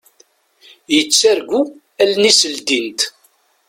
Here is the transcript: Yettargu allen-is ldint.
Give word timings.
Yettargu 0.95 1.61
allen-is 2.01 2.41
ldint. 2.53 2.99